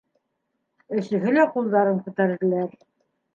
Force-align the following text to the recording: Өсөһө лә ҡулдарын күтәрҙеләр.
Өсөһө 1.01 1.33
лә 1.35 1.43
ҡулдарын 1.57 2.01
күтәрҙеләр. 2.09 2.75